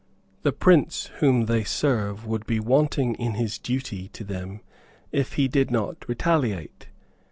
[0.41, 4.61] The Prince whom they serve would be wanting in his duty to them
[5.11, 6.87] if he did not retaliate.